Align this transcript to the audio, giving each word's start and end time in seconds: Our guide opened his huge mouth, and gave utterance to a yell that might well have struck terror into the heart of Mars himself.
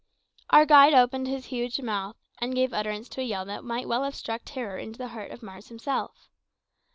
Our 0.49 0.65
guide 0.65 0.95
opened 0.95 1.27
his 1.27 1.45
huge 1.45 1.79
mouth, 1.79 2.15
and 2.39 2.55
gave 2.55 2.73
utterance 2.73 3.07
to 3.09 3.21
a 3.21 3.23
yell 3.23 3.45
that 3.45 3.63
might 3.63 3.87
well 3.87 4.03
have 4.03 4.15
struck 4.15 4.41
terror 4.45 4.75
into 4.79 4.97
the 4.97 5.09
heart 5.09 5.29
of 5.29 5.43
Mars 5.43 5.67
himself. 5.67 6.27